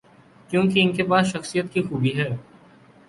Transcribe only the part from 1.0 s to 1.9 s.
پاس شخصیت کی